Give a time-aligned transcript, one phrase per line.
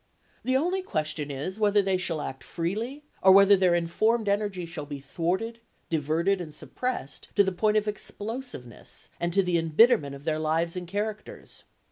[0.43, 4.87] The only question is whether they shall act freely, or whether their informed energy shall
[4.87, 5.59] be thwarted,
[5.91, 10.75] diverted and suppressed to the point of explosiveness and to the embitterment of their lives
[10.75, 11.65] and characters.